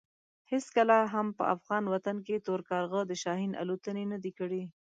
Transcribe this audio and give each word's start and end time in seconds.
هېڅکله 0.51 0.97
هم 1.13 1.27
په 1.37 1.43
افغان 1.55 1.83
وطن 1.93 2.17
کې 2.25 2.43
تور 2.45 2.59
کارغه 2.69 3.01
د 3.05 3.11
شاهین 3.23 3.51
الوتنې 3.61 4.05
نه 4.13 4.17
دي 4.23 4.31
کړې. 4.39 4.63